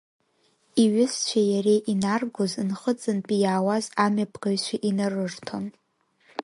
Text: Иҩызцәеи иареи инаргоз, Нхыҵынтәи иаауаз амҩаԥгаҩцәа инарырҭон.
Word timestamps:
Иҩызцәеи 0.83 1.47
иареи 1.53 1.79
инаргоз, 1.91 2.53
Нхыҵынтәи 2.69 3.37
иаауаз 3.41 3.85
амҩаԥгаҩцәа 4.03 4.77
инарырҭон. 4.89 5.65